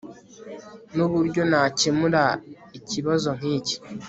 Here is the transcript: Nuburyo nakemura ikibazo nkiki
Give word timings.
Nuburyo 0.95 1.41
nakemura 1.49 2.23
ikibazo 2.77 3.29
nkiki 3.37 3.75